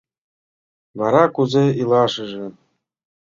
Вара 0.99 1.23
кузе 1.35 1.65
илашыже? 1.81 2.45